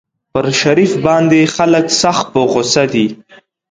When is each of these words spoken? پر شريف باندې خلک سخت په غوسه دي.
پر 0.33 0.45
شريف 0.61 0.91
باندې 1.05 1.39
خلک 1.55 1.85
سخت 2.01 2.25
په 2.33 2.41
غوسه 2.51 2.83
دي. 2.93 3.07